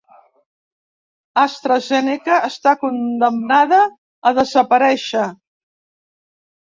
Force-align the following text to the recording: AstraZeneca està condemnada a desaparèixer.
AstraZeneca 1.41 2.37
està 2.49 2.75
condemnada 2.85 3.85
a 4.31 4.35
desaparèixer. 4.41 5.31